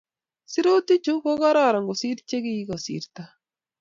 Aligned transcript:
sirutik 0.51 1.01
chu 1.05 1.13
ko 1.23 1.31
kororon 1.41 1.87
kosir 1.89 2.17
che 2.27 2.37
kikosirto 2.43 3.23